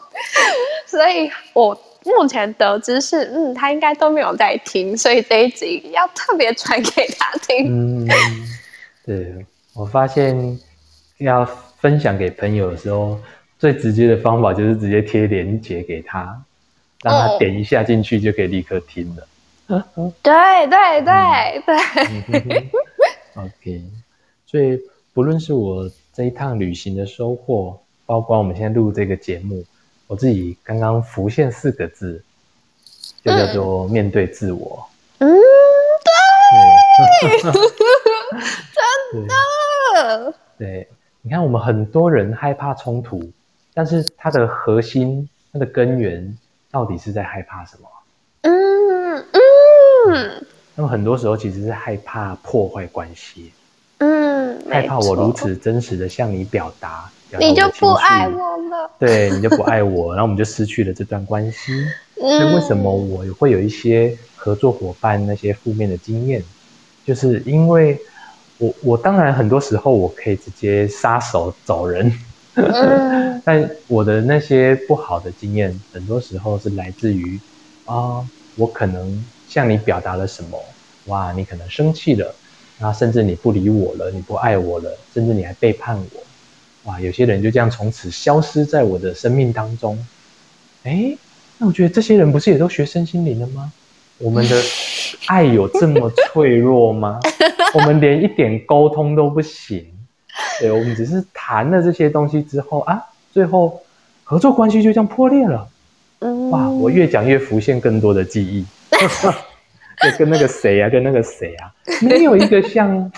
[0.88, 1.78] 所以我。
[2.06, 8.04] 目前得知是，嗯，他应该都没有在听，所以这一集要特别传给他听。
[8.04, 8.06] 嗯，
[9.06, 10.60] 对，我发现
[11.18, 11.46] 要
[11.80, 13.20] 分享给朋友的时候，
[13.58, 16.44] 最直接的方法就是直接贴链接给他，
[17.02, 19.28] 让他点一下进去就可以立刻听了。
[19.68, 22.70] 嗯、对对对对。
[23.36, 23.82] OK，
[24.46, 24.80] 所以
[25.14, 29.66] 不论是我这一趟旅行的收获，包括我们现在录这个节目。
[30.06, 32.24] 我自己刚刚浮现四个字，
[33.24, 34.88] 就叫做面对自我。
[35.18, 35.28] 嗯，
[37.22, 37.52] 对， 真
[39.28, 39.34] 的。
[40.58, 40.88] 对，
[41.22, 43.32] 你看，我们很多人害怕冲突，
[43.74, 46.38] 但是它的核心、它的根源，
[46.70, 47.88] 到底是在害怕什么？
[48.42, 49.36] 嗯嗯，
[50.10, 50.46] 嗯。
[50.76, 53.52] 那么很多时候其实是害怕破坏关系。
[54.00, 57.10] 嗯，害怕我如此真实的向你表达。
[57.40, 61.84] 你就不爱我了，对，你就不爱我，然后我们就失去了这段关系。
[62.16, 66.44] 所以为什么我会有一些合作伙伴那些负面的经验？
[67.04, 68.00] 就是因为
[68.64, 72.10] 我我当然很多时候我可以直接撒手走人，
[73.44, 77.38] 但我的那些不好的经验，很多时候是来自于
[77.84, 80.58] 啊，我可能向你表达了什么，
[81.08, 82.34] 哇，你可能生气了，
[82.80, 86.24] 然后甚至你不理我了，你不爱我了，甚至你还背叛我。
[86.84, 89.98] 哇，有些人就这样从此消失在我的生命当中。
[90.84, 91.18] 哎，
[91.58, 93.74] 那我觉得这些人不是也都学身心灵了吗？
[94.18, 94.56] 我们的
[95.28, 97.20] 爱有这么脆弱吗？
[97.74, 99.86] 我们连一点沟通都不行。
[100.60, 103.82] 对，我们只是谈了这些东西之后啊，最后
[104.24, 105.68] 合作关系就这样破裂了。
[106.52, 108.66] 哇，我越讲越浮现更多的记忆。
[110.02, 113.12] 就跟那个谁啊，跟那个谁啊，没有一个像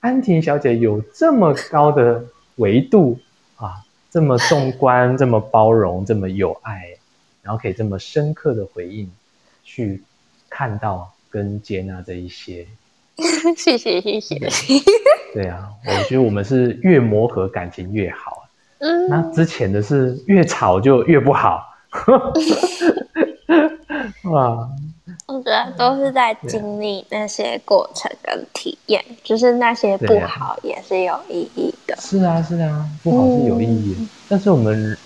[0.00, 2.24] 安婷小姐有这么高的。
[2.58, 3.16] 维度
[3.54, 6.88] 啊，这么纵观，这么包容，这么有爱，
[7.40, 9.08] 然后可以这么深刻的回应，
[9.62, 10.02] 去
[10.58, 12.66] 看到跟接纳这一些。
[13.56, 14.36] 谢谢谢谢。
[14.40, 14.50] 对，
[15.32, 18.48] 对啊，我觉得我们是越磨合感情越好。
[18.78, 21.64] 嗯，那之前的是越吵就越不好。
[24.32, 24.68] 哇。
[25.28, 31.94] 我觉得都是在经历那些过程跟体验，就是那些不好也是有意义的。
[32.00, 34.00] 是啊，是啊，不好是有意义的。
[34.00, 34.98] 嗯、但是我们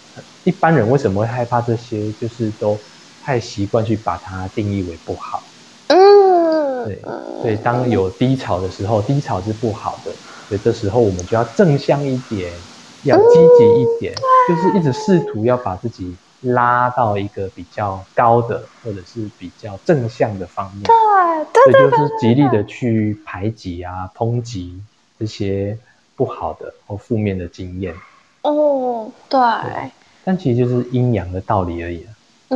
[0.44, 2.10] 一般人为什么会害怕这些？
[2.12, 2.78] 就是都
[3.22, 5.50] 太习惯去把它定义为不好。
[5.86, 7.00] 嗯，对。
[7.40, 10.12] 所以当有低潮的时候，低潮是不好的。
[10.48, 12.62] 所以这时候我们就要正向一点，
[13.02, 16.18] 要积极一点，嗯、就是一直试图要把自己。
[16.44, 24.82] 拉到一个比较高的，或者是比较正向的方面，对，对，对，对，就是极力的去排挤啊、抨击
[25.16, 25.78] 这些
[26.16, 27.94] 不好的或负面的经验。
[28.42, 29.92] 哦，对，对。
[30.24, 32.04] 但其实就是阴阳的道理而已。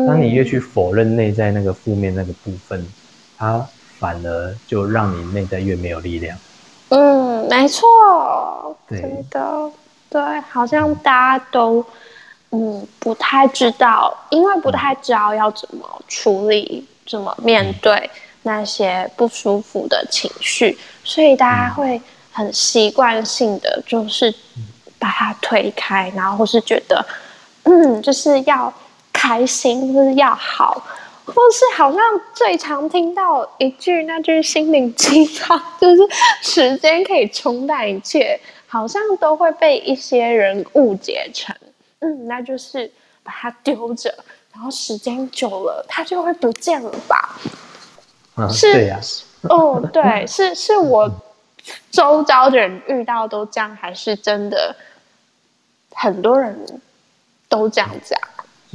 [0.05, 2.93] 当你越去否认内在那个负面那个部分，嗯、
[3.39, 6.37] 它反而就让你内在越没有力量。
[6.89, 9.71] 嗯，没错，对真的，
[10.11, 11.85] 对，好像大家都。
[12.53, 18.09] 嗯，不太知道，因为不太知道要怎么处理、怎么面对
[18.45, 24.33] 那些不舒服的情绪，所以大家会很习惯性的就是
[24.97, 27.05] 把它推开，然后或是觉得，
[27.65, 28.73] 嗯，就是要
[29.27, 30.81] 开心，或是要好，
[31.25, 32.01] 或是好像
[32.33, 36.03] 最常听到一句那句心灵鸡汤，就是
[36.43, 41.57] 时间可以冲淡一切，好像都会被一些人误解成。
[41.99, 42.89] 嗯，那就是
[43.25, 44.15] 把它丢着，
[44.53, 47.37] 然后时间久了，它就会不见了吧？
[48.37, 49.01] 啊、是，对呀、
[49.43, 49.49] 啊。
[49.49, 51.11] 哦，对，是是我
[51.91, 54.77] 周遭的人遇到都这样，还是真的
[55.93, 56.81] 很多人
[57.49, 58.17] 都这样讲？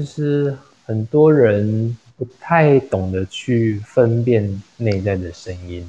[0.01, 5.87] 就是很多人不太懂得去分辨内在的声音。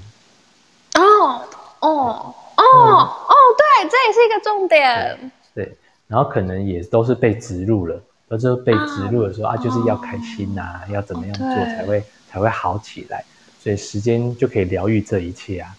[0.97, 1.41] 哦
[1.81, 5.19] 哦哦哦，对，这也是一个重点。
[5.55, 5.65] 对。
[5.65, 5.77] 对
[6.09, 7.99] 然后可能也都是被植入了，
[8.29, 13.25] 而是被植入的时候啊，啊，就是要开心呐、啊，要怎么样做才会才会好起来，
[13.63, 15.75] 所以时间就可以疗愈这一切啊。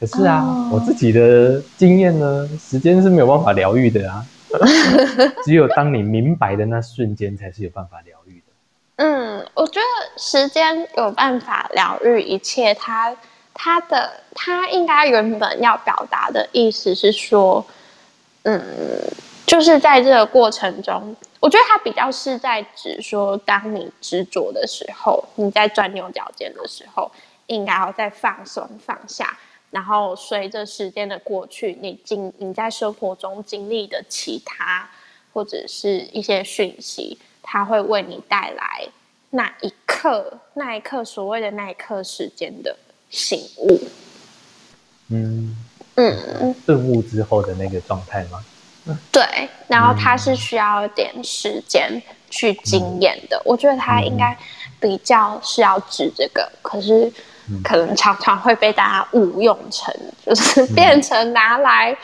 [0.00, 4.26] 可是啊，哦、我自己的经验呢，时间是没有办法疗愈的啊。
[5.44, 8.46] 只有当你明白的那瞬间，才是有办法疗愈的。
[8.96, 12.74] 嗯，我觉得时间有办法疗愈一切。
[12.74, 13.16] 它
[13.54, 17.64] 它的它应该原本要表达的意思是说，
[18.42, 18.60] 嗯，
[19.46, 27.10] 就是在这个过程中，我觉得它比较是在指说，当你执着的时候，你在钻牛角尖的时候，
[27.46, 29.38] 应该要再放松放下。
[29.70, 34.88] 然后随着时间的过去，你经你在生活中经历的其他
[35.34, 38.88] 或者是一些讯息，它会为你带来
[39.28, 42.74] 那一刻那一刻所谓的那一刻时间的
[43.10, 43.78] 醒悟。
[45.08, 45.54] 嗯
[45.96, 48.42] 嗯，顿悟之后的那个状态吗？
[49.12, 49.22] 对，
[49.66, 53.36] 然后它是需要一点时间去经验的。
[53.36, 54.34] 嗯、我觉得它应该
[54.80, 57.12] 比较是要指这个，可是。
[57.64, 61.96] 可能常常会被大家误用成，就是变成拿来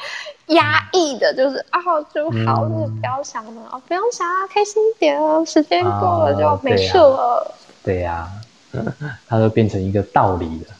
[0.46, 1.80] 压抑的，就是啊、
[2.14, 7.54] 就好，就不要想了，哦，不用想啊，开心一点哦，时间过了就没事了。
[7.82, 8.28] 对呀、
[8.72, 10.74] 啊啊，它都变成一个道理了。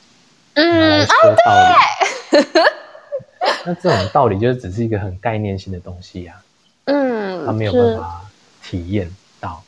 [0.54, 1.14] 嗯，啊，
[2.30, 2.62] 对。
[3.66, 6.42] 那这种道理就是只是一个很概念性的东西呀、啊。
[6.86, 8.20] 嗯，他没有办法
[8.62, 9.62] 体验到。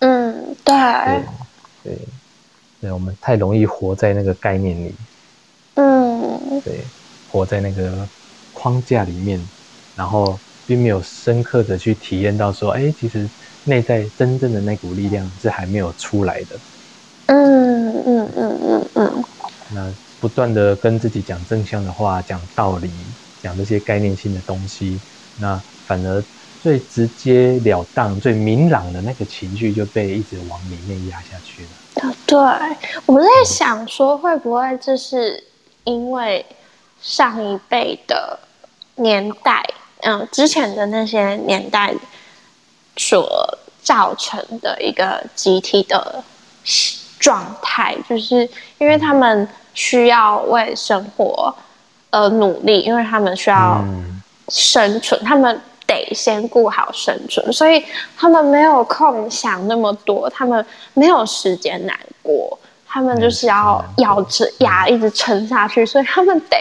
[0.00, 0.74] 嗯，对。
[1.82, 1.98] 对。
[2.80, 4.96] 对对，我们太容易活在那个概念里，
[5.74, 6.90] 嗯，对，
[7.24, 8.08] 活在那个
[8.52, 9.48] 框架里面，
[9.94, 13.30] 然后并没有深刻的去体验到说，哎，其实
[13.62, 16.60] 内在真正的那股力量是还没有出来的，
[17.26, 19.24] 嗯嗯嗯嗯嗯。
[19.68, 25.02] 那不断的跟自己讲正向的话，讲道理，讲这些概念性的东西，
[25.34, 26.24] 那反而
[26.66, 32.12] 最直接了当、最明朗的那个情绪就被一直往里面压下去了。
[32.26, 32.36] 对，
[33.06, 35.44] 我在想说，会不会这是
[35.84, 36.44] 因为
[37.00, 38.36] 上一辈的
[38.96, 39.64] 年代，
[40.00, 41.94] 嗯，之前的那些年代
[42.96, 46.24] 所造成的一个集体的
[47.20, 48.40] 状态，就是
[48.78, 51.54] 因为他们需要为生活
[52.10, 53.84] 而努力，因为他们需要
[54.48, 55.60] 生存，他们。
[55.86, 57.84] 得先顾好生存，所以
[58.16, 66.56] 他们没有空想那么多，他们没有时间难过，他们就是要咬着牙一直撑下去，所以他们得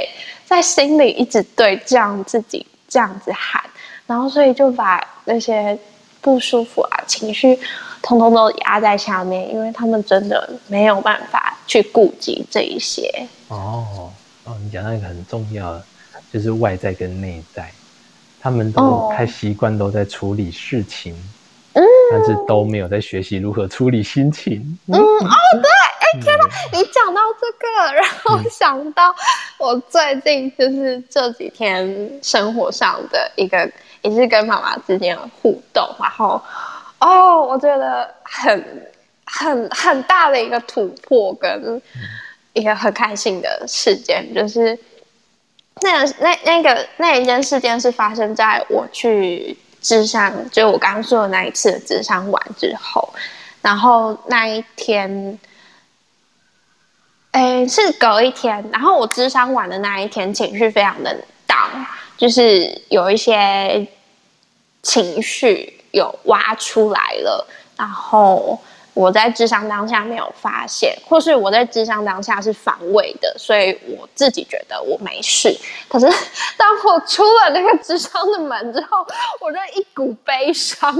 [0.46, 3.64] 在心里一直对这样自己这样子喊，
[4.06, 5.78] 然后所以就把那些
[6.22, 7.60] 不舒服啊情绪
[8.02, 13.28] 通通都压在下面，因为他们真的没有办法去顾及这一些。
[13.48, 14.12] 哦
[14.44, 15.84] 哦，你讲到一个很重要的，
[16.32, 17.72] 就是外在跟内在。
[18.46, 21.16] 他们都太习惯都在处理事情，
[21.74, 24.62] 嗯，但是都没有在学习如何处理心情。
[24.86, 29.16] 嗯，嗯哦，对，哎、欸，天哪，你讲到这个，然后想到
[29.58, 33.68] 我最近就是这几天生活上的一个，
[34.04, 36.40] 也是跟妈妈之间的互动，然后
[37.00, 38.64] 哦，我觉得很
[39.26, 41.82] 很很大的一个突破跟
[42.54, 44.78] 一个很开心的事件，就是。
[45.82, 53.14] 那、那那个那一件事件是发生在我去智商，就我刚刚说的那一次的咨商完之后，
[53.62, 55.38] 然后那一天，
[57.32, 63.88] 哎，是隔一天，然后我智商完的那一天，情绪非常的大就是有一些
[64.82, 68.60] 情绪有挖出来了，然后。
[68.96, 75.54] 我在智商当下没有发现，或是我在智商当下是防卫的，所以我自己觉得我没事。
[75.90, 76.08] 可是
[76.58, 79.06] 当我出了那个智商的门之后，
[79.42, 80.96] 我就一股悲伤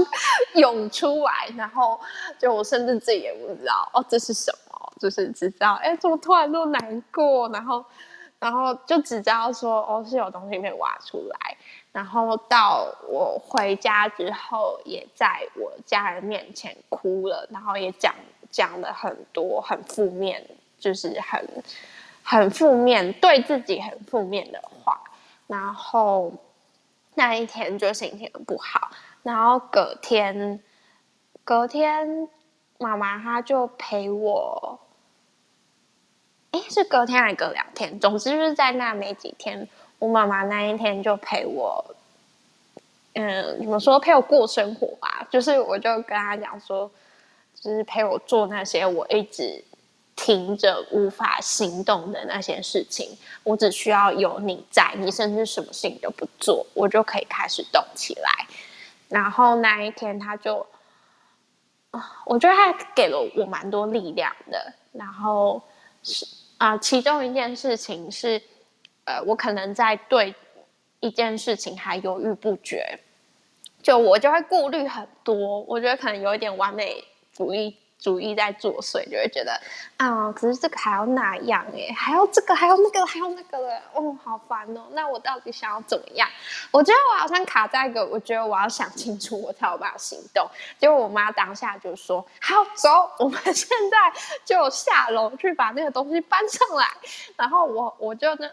[0.56, 1.98] 涌出来，然后
[2.38, 7.82] 就我甚至自己也不知道哦，这是什么，就是只知道哎，怎么突然那么难过，然后
[8.38, 11.56] 然后就只知道说哦，是有东西被挖出来。
[11.96, 18.14] 然后到我回家之后，也在我家人面前哭了，然后也讲
[18.50, 20.46] 讲了很多很负面，
[20.78, 21.64] 就是很
[22.22, 25.00] 很负面，对自己很负面的话。
[25.46, 26.34] 然后
[27.14, 28.90] 那一天就心情不好，
[29.22, 30.62] 然后隔天
[31.44, 32.28] 隔天
[32.78, 34.80] 妈妈她就陪我，
[36.50, 37.98] 哎，是隔天还隔两天？
[37.98, 39.66] 总之就是在那没几天。
[39.98, 41.84] 我妈妈那一天就陪我，
[43.14, 45.26] 嗯，怎么说陪我过生活吧？
[45.30, 46.90] 就是我就跟她讲说，
[47.54, 49.64] 就是陪我做那些我一直
[50.14, 53.16] 停着无法行动的那些事情。
[53.42, 58.30] 我只需要有你在，你甚至什么事情都不做，我就可以开始动起来。
[59.08, 60.66] 然后那一天，他就
[62.26, 64.72] 我觉得他给了我蛮多力量的。
[64.92, 65.62] 然后
[66.02, 66.26] 是
[66.58, 68.42] 啊、其中一件事情是，
[69.06, 70.34] 呃，我可能在对
[71.00, 73.00] 一件事情还犹豫不决，
[73.82, 75.60] 就我就会顾虑很多。
[75.62, 77.02] 我觉得可能有一点完美
[77.32, 77.74] 主义。
[77.98, 79.58] 主义在作祟，就会觉得
[79.96, 84.82] 啊，可是这个还要那样哎，还要这个，还要那个，还要那个了，哦，好烦哦。
[84.92, 86.28] 那我到底想要怎么样？
[86.70, 90.46] 我觉得我好像卡在一个，我觉得我要想清楚，我才有办法行动。
[90.78, 93.96] 结果我妈当下就说：“好，走，我们现在
[94.44, 96.86] 就下楼去把那个东西搬上来。”
[97.34, 98.52] 然后我我就嗯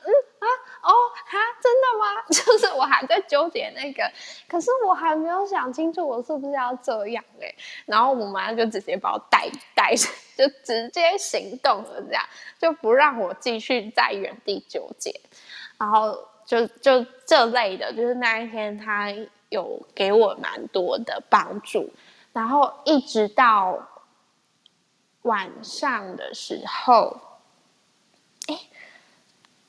[0.83, 0.91] 哦
[1.25, 2.21] 哈，真的吗？
[2.29, 4.03] 就是我还在纠结那个，
[4.49, 7.55] 可是我还没有想清楚，我是不是要这样哎。
[7.85, 9.95] 然后我妈就直接把我带带，
[10.35, 12.23] 就直接行动了，这样
[12.59, 15.21] 就不让我继续在原地纠结。
[15.79, 19.07] 然后就就这类的，就是那一天他
[19.49, 21.89] 有给我蛮多的帮助。
[22.33, 23.87] 然后一直到
[25.21, 27.15] 晚上的时候，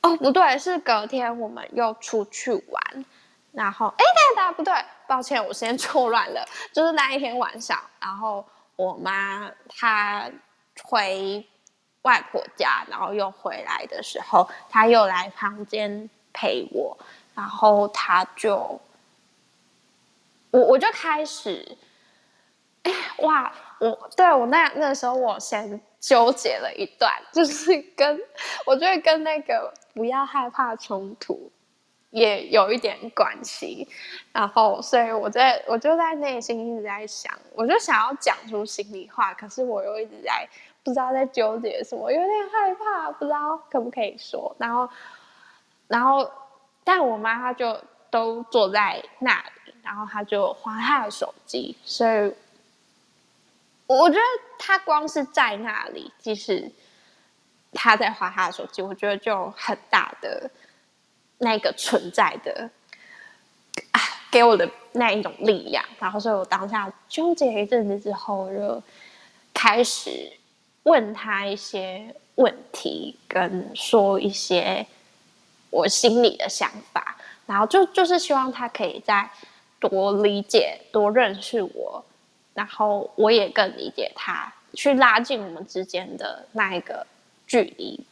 [0.04, 3.04] 哦不对，是隔天我们又出去玩。
[3.52, 4.04] 然后哎，
[4.36, 4.72] 大家不对，
[5.06, 8.44] 抱歉，我先 错乱了，就是那一天晚上，然后。
[8.76, 10.28] 我妈她
[10.82, 11.46] 回
[12.02, 16.98] 外婆家，然后又回来的时候，她又来房间陪我，
[17.36, 18.80] 然后她就，
[20.50, 21.78] 我我就开始，
[22.82, 28.20] 哎哇，我对我那那时候我先纠结了一段，就是跟
[28.66, 31.50] 我觉得跟那个不要害怕冲突。
[32.10, 33.88] 也有一点关系，
[34.32, 40.48] 然后，所以我在我就在内心一直在想，我就想要讲出心里话，可是我又一直在
[40.84, 44.54] 不知道在纠结什么，有点害怕，不知道可不可以说。
[44.60, 44.88] 然后，
[45.88, 46.30] 然后，
[46.84, 47.76] 但我妈她就
[48.10, 52.32] 都坐在那里，然后她就划她的手机，所以
[53.88, 54.22] 我觉得
[54.56, 56.70] 她光是在那里，即使
[57.74, 60.50] 他在划他的手机，我觉得就很大的。
[61.38, 62.70] 那个存在的
[63.90, 64.00] 啊，
[64.30, 68.82] 给我的那一种力量，然后所以我当下纠结一阵子之后，就
[69.52, 70.32] 开始
[70.84, 74.86] 问他一些问题，跟说一些
[75.70, 77.16] 我心里的想法，
[77.46, 79.28] 然后就就是希望他可以再
[79.80, 82.02] 多理解、多认识我，
[82.54, 87.04] 然后我也更理解他，去拉近我们之间的那一个
[87.54, 88.06] 距离，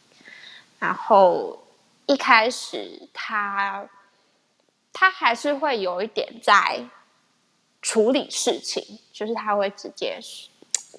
[0.79, 1.59] 然后。
[2.05, 3.87] 一开始他
[4.91, 6.83] 他还是会有一点在
[7.81, 10.19] 处理事情，就是他会直接，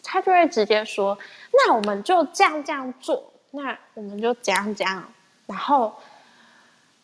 [0.02, 1.16] 他就会直接说
[1.52, 5.12] ：“那我们就这样这样做，那我们就这样这样。”
[5.46, 5.94] 然后，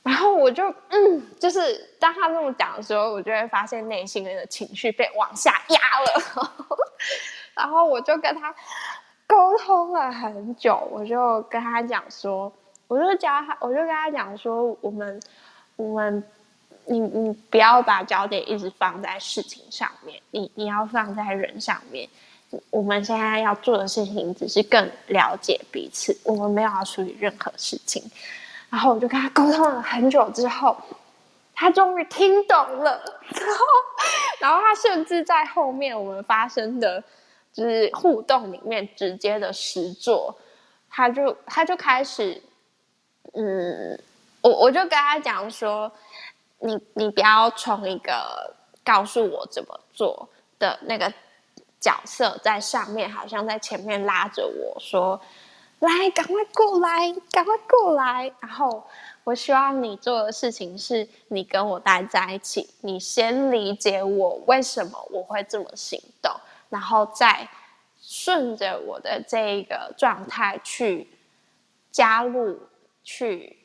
[0.03, 6.55] 然后我就嗯，就是当他这么讲的时候，我就会发现内心的情绪被往下压了。
[7.55, 8.55] 然后我就跟他
[9.31, 12.53] 沟通了很久，我就跟他讲说。
[12.89, 15.20] 我就教他，我就跟他讲说，我们，
[15.76, 16.24] 我们，
[16.87, 22.09] 你你不要把焦点一直放在事情上面，你你要放在人上面。
[22.70, 28.03] 我们现在要做的事情只是更了解彼此，我们没有要处理任何事情。
[28.70, 30.76] 然后我就跟他沟通了很久之后，
[31.55, 33.01] 他终于听懂了。
[33.31, 33.64] 然后，
[34.41, 37.01] 然后他甚至在后面我们发生的，
[37.53, 40.37] 就是互动里面直接的实作，
[40.89, 42.43] 他就他就开始。
[43.33, 43.97] 嗯，
[44.43, 45.93] 我我就跟他讲说，
[46.59, 50.29] 你你不要从一个告诉我怎么做
[50.59, 51.13] 的那个
[51.79, 55.21] 角色在上面，好像在前面拉着我说，
[55.79, 58.33] 来，赶快过来，赶快过来。
[58.41, 58.83] 然后
[59.23, 66.33] 我希望你做的事情是，你跟我待在一起，你先理解我为什么我会这么行动，
[66.71, 67.47] 然后再
[68.01, 71.07] 顺着我的这一个状态去
[71.93, 72.59] 加入。
[73.03, 73.57] 去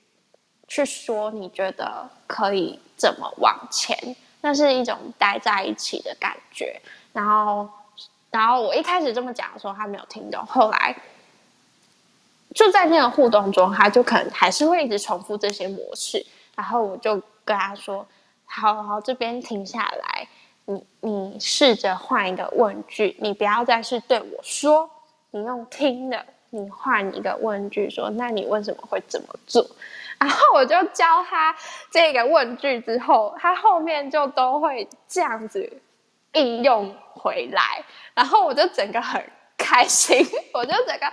[0.66, 6.82] 去说你觉得可以怎么往前，那是一种待在一起的感觉。
[7.12, 7.70] 然后，
[8.32, 10.43] 然后我一开始这么讲的时候，他没有听懂。
[10.45, 10.95] 后来
[12.56, 16.26] 就在那个互动中，他就可能还是会一直重复这些模式。
[16.56, 18.08] 然后我就跟他说
[18.45, 20.28] ：“好好，这边停下来，
[20.66, 24.89] 你你试着换一个问句，你不要再是对我说，
[25.32, 29.68] 你用听的。”你换一个问句说，那你为什么会这么做？
[30.18, 31.53] 然后我就教他
[31.91, 35.82] 这个问句之后，他后面就都会这样子
[36.32, 37.84] 应用回来。
[38.13, 39.22] 然后我就整个很
[39.57, 41.11] 开心，我就整个哇，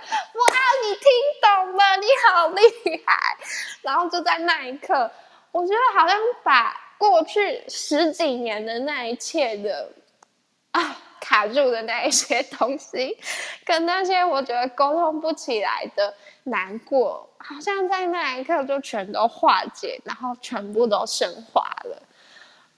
[0.81, 2.61] 你听懂了，你好厉
[3.05, 3.37] 害！
[3.81, 5.11] 然后就在那一刻，
[5.51, 6.73] 我觉得好像把
[7.09, 9.89] 过去十几年的那一切的
[10.71, 10.97] 啊。
[11.25, 13.17] 卡住的那一些东西，
[13.63, 22.01] 跟那些我觉得沟通不起来的难过，好像在那一刻就全都化解，然后全部都升华了。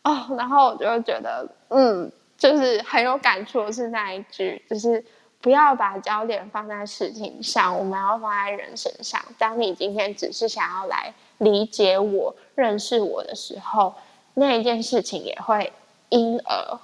[0.03, 5.03] 哦，然后我就觉得，嗯，就是很有感触是那一句，就是
[5.41, 9.19] 不要把焦点放在事情上，我们要放在人身上。
[9.39, 13.95] 当你今天只是想要来理解我、认识我的时候，
[14.35, 15.73] 那一件事情也会
[16.09, 16.79] 因而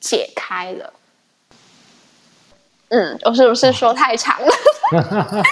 [0.00, 0.92] 解开了。
[2.88, 4.52] 嗯，我是不是说太长了？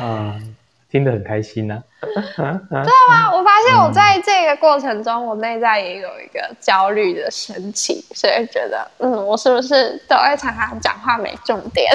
[0.92, 1.82] 听得很开心呢、
[2.36, 2.60] 啊。
[2.70, 11.90] 对啊，我发现我在这个过程中，嗯、我内在也有一个焦虑的升起，所以觉得，嗯，我是不是都会常常讲话没重点？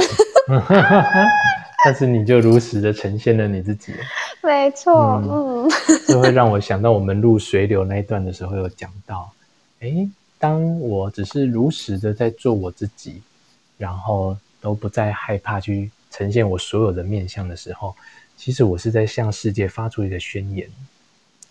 [1.86, 3.94] 但是你就如实的呈现了你自己。
[4.42, 5.70] 没错，嗯，
[6.08, 9.30] 这、嗯、会让我想到我们录水流那一段的时候有讲到，
[9.80, 13.22] 哎，当我只是如实的在做我自己，
[13.78, 17.96] 然后都不再害怕去呈现我所有的面相的时候，
[18.38, 20.70] 其实我是在向世界发出一个宣言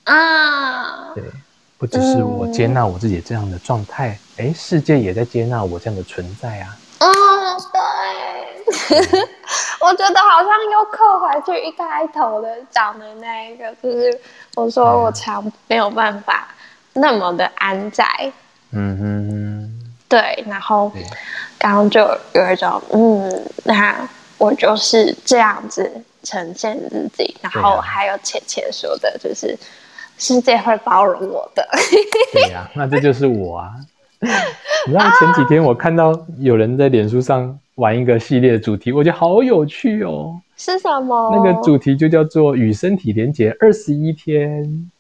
[0.04, 1.12] 啊。
[1.14, 1.22] 对，
[1.76, 6.78] 不只是我接纳我自己这样的状态，哎、嗯，世界也在接纳我这样的存在啊。
[7.00, 7.06] 哦，
[7.72, 7.80] 对。
[7.80, 9.28] 嗯
[9.78, 14.20] 我觉得好像又扣回去一开头的讲的那一个，就是
[14.56, 16.48] 我说我常没有办法
[16.94, 18.04] 那么的安在，
[18.72, 20.90] 嗯哼，对，然后
[21.58, 22.00] 刚刚就
[22.32, 24.08] 有一种，嗯，那
[24.38, 29.56] 我就是这样子呈现自己，然后还有切切说的，就是
[30.18, 31.64] 世界会包容我的，
[32.32, 33.74] 对呀、啊，那这就是我啊。
[34.18, 40.40] 你知道前几天我看到有人在脸书上玩一个系列主题，我觉得好有趣哦。
[40.56, 41.30] 是什么？
[41.32, 44.90] 那个主题就叫做“与身体连结二十一天”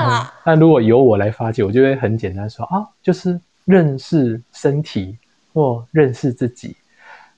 [0.00, 0.34] 啊。
[0.44, 5.18] 那、嗯、如果由我来发起，我就会很简单说啊，就是认识身体
[5.52, 6.74] 或认识自己。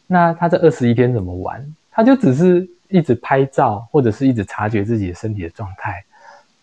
[0.06, 1.74] 那他这二十一天怎么玩？
[1.98, 6.04] 他就只是一直拍照，或者是一直察觉自己的身体的状态。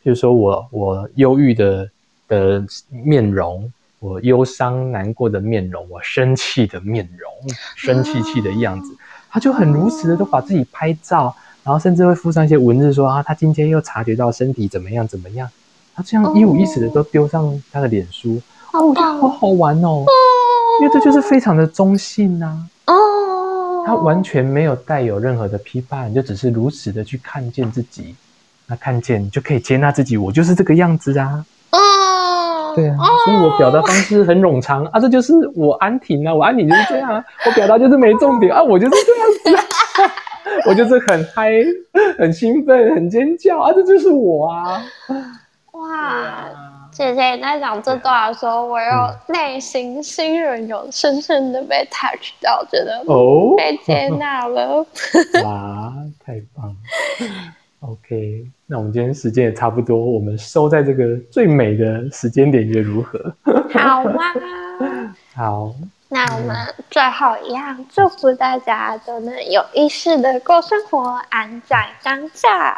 [0.02, 1.90] 就是说我我忧郁的
[2.30, 3.70] 的面容。
[4.00, 7.32] 我忧伤难过的面容，我生气的面容，
[7.76, 8.96] 生气气的样子，
[9.32, 15.50] 他就很如实的都把自己拍照，然后甚至会附上一些文字说啊，他今天又察觉到身体怎么样怎么样，
[15.96, 18.40] 他这样一五一十的都丢上他的脸书，
[18.74, 20.06] 哦，我觉得好好玩哦，
[20.82, 22.68] 因为这就是非常的中性呐，哦，
[23.86, 28.16] 他完全没有带有任何的批判，就只是如实的去看见自己，
[28.68, 31.46] 那看见就可以接纳自己，我就是这个样子啊。
[32.76, 40.12] 对啊，所以我表达方式很冗长啊，这就是我安婷啊，我安婷就是这样啊，我表达就是没重点啊，我就是这样子啊，
[40.68, 41.52] 我就是很嗨、
[42.18, 44.84] 很兴奋、很尖叫啊，这就是我啊！
[45.72, 46.46] 哇，
[46.96, 48.88] 姐姐你在讲这段的时候，我又
[49.28, 54.78] 内心心人有深深的被 touch 到，觉得哦被接纳了，
[55.44, 55.94] 哇，
[56.26, 56.76] 太棒了
[57.82, 63.20] ！OK，那我们今天时间也差不多，我们收在这个最美的时间点，觉得如何？
[63.74, 64.34] 好啊？
[65.36, 65.76] 好，
[66.08, 66.56] 那我们
[66.90, 72.74] 最后一样，祝福大家都能有意识的过生活，安在当下。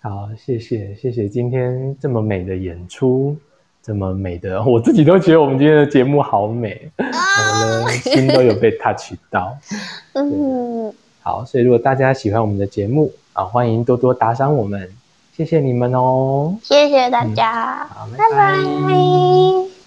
[0.00, 3.36] 好，谢谢，谢谢今天这么美的演出，
[3.82, 9.56] 这么美的， 我自己都觉得我们今天的节目好美，我的心都有被 touch 到。
[10.14, 14.88] 嗯，好，所以如果大家喜欢我们的节目，啊，欢迎多多打赏我们，
[15.36, 16.56] 谢谢你们哦！
[16.62, 18.36] 谢谢大家，嗯、拜拜。
[18.36, 19.81] 拜拜。